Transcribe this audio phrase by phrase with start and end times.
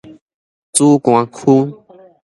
[0.73, 1.71] 梓官區